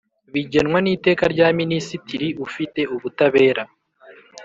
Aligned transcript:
bigenwa 0.33 0.77
n 0.81 0.87
Iteka 0.95 1.23
rya 1.33 1.47
Minisitiri 1.59 2.27
ufite 2.45 2.81
ubutabera 2.95 3.63